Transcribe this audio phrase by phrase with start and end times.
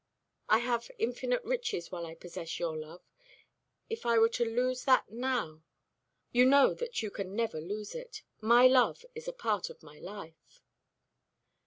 [0.49, 3.03] I have infinite riches while I possess your love.
[3.87, 5.61] If I were to lose that now"
[6.31, 8.23] "You know that you can never lose it.
[8.39, 10.63] My love is a part of my life."